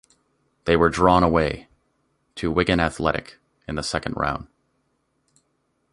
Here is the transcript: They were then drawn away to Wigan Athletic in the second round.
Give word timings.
They 0.65 0.75
were 0.75 0.89
then 0.89 0.95
drawn 0.95 1.21
away 1.21 1.67
to 2.33 2.49
Wigan 2.49 2.79
Athletic 2.79 3.37
in 3.67 3.75
the 3.75 3.83
second 3.83 4.15
round. 4.17 4.47